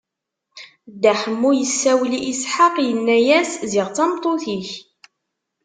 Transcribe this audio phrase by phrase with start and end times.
[0.91, 4.69] Dda Ḥemmu isawel i Isḥaq, inna-as: Ziɣ d tameṭṭut-ik!